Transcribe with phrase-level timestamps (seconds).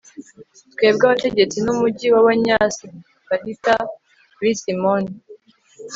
[0.73, 3.73] twebwe abategetsi n'umugi w'abanyasiparita,
[4.35, 5.13] kuri simoni